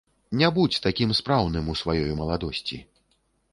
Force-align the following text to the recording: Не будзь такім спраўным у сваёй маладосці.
Не 0.39 0.47
будзь 0.55 0.77
такім 0.85 1.13
спраўным 1.19 1.69
у 1.75 1.77
сваёй 1.83 2.17
маладосці. 2.23 2.83